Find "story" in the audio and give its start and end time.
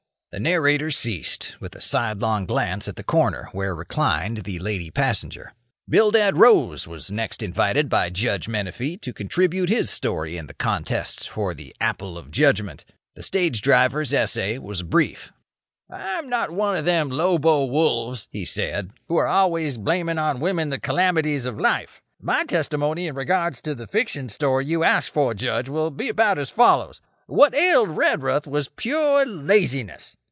9.89-10.37, 24.29-24.65